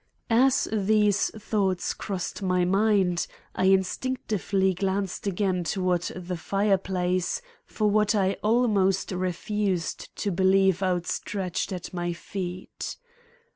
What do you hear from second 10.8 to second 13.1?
lay outstretched at my feet.